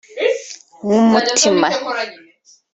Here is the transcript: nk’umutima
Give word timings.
nk’umutima 0.81 1.61